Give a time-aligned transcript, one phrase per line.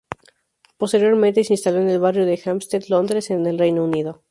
[0.79, 4.19] Posteriormente, se instaló en el barrio de Hampstead, Londres, en el Reino Unido.